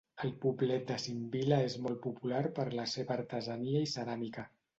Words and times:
El 0.27 0.31
poblet 0.43 0.87
de 0.91 0.95
Simbila 1.03 1.59
és 1.65 1.75
molt 1.83 1.99
popular 2.07 2.41
per 2.61 2.67
la 2.81 2.87
seva 2.95 3.15
artesania 3.19 3.85
i 3.87 3.93
ceràmica. 3.95 4.49